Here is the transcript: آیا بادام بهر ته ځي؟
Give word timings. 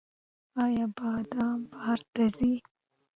آیا 0.63 0.85
بادام 0.97 1.59
بهر 1.71 1.99
ته 2.13 2.23
ځي؟ 2.35 2.53